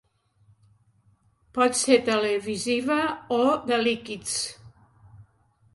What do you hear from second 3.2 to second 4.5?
o de líquids.